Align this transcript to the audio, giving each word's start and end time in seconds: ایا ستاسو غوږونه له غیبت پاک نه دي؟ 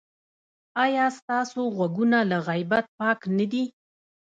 ایا 0.83 1.05
ستاسو 1.17 1.61
غوږونه 1.75 2.19
له 2.29 2.37
غیبت 2.47 2.85
پاک 2.99 3.19
نه 3.37 3.45
دي؟ 3.51 3.63